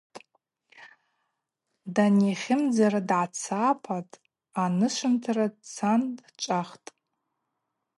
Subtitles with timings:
[1.93, 4.19] Данихьымдза дгӏацапатӏ,
[4.63, 6.89] анышвынтара дцан дчӏвахтӏ.